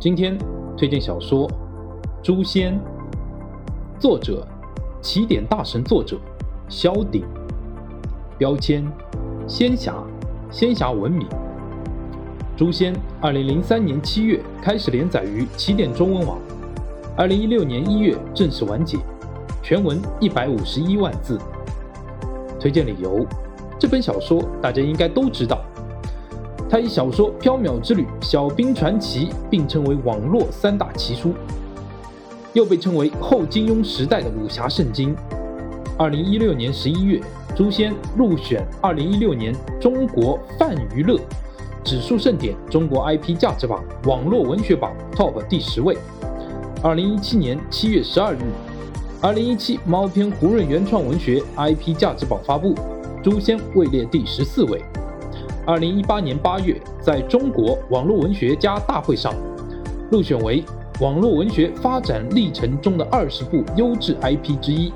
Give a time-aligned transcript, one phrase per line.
[0.00, 0.38] 今天
[0.76, 1.48] 推荐小说
[2.22, 2.72] 《诛仙》，
[3.98, 4.46] 作者
[5.02, 6.16] 起点大神作者
[6.68, 7.24] 萧鼎，
[8.38, 8.86] 标签
[9.48, 9.96] 仙侠，
[10.52, 11.26] 仙侠文明。
[12.56, 16.38] 《诛仙》二零零三年七月开始连载于起点中文网，
[17.16, 18.98] 二零一六年一月正式完结，
[19.64, 21.40] 全文一百五十一万字。
[22.60, 23.26] 推荐理由：
[23.80, 25.60] 这本小说大家应该都知道。
[26.70, 31.32] 它以小说《缥缈之旅》《小兵传奇》并称为网络三大奇书，
[32.52, 35.16] 又被称为后金庸时代的武侠圣经。
[35.96, 37.18] 二零一六年十一月，
[37.56, 41.18] 《诛仙》入选二零一六年中国泛娱乐
[41.82, 45.96] 指数盛典中国 IP 价值榜网络文学榜 TOP 第十位。
[46.82, 48.38] 二零一七年七月十二日，
[49.22, 52.74] 二零一七猫篇胡润原创文学 IP 价值榜发布，
[53.22, 54.82] 《诛仙》位列第十四位。
[55.68, 59.34] 二零一八年八月，在中国网络文学家大会上，
[60.10, 60.64] 入选为
[60.98, 64.90] 网络文学发展历程中的二十部优质 IP 之一，